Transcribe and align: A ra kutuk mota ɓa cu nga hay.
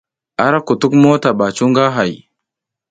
A 0.43 0.45
ra 0.51 0.59
kutuk 0.67 0.93
mota 1.01 1.29
ɓa 1.37 1.47
cu 1.57 1.63
nga 1.71 1.85
hay. 1.95 2.13